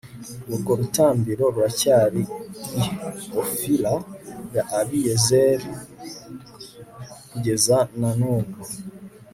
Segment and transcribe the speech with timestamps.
[0.53, 2.23] urwo rutambiro ruracyari
[2.83, 2.85] i
[3.41, 3.93] ofura
[4.55, 5.69] ya abiyezeri
[7.29, 8.53] kugeza na n'ubu